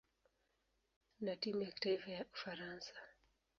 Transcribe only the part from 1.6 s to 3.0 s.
ya kitaifa ya Ufaransa.